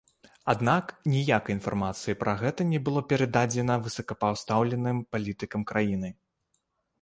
Аднак 0.51 0.85
ніякай 1.13 1.55
інфармацыі 1.57 2.15
пра 2.21 2.33
гэта 2.41 2.67
не 2.71 2.79
было 2.87 3.03
перададзена 3.13 3.77
высокапастаўленым 3.89 5.05
палітыкам 5.17 5.61
краіны. 5.75 6.09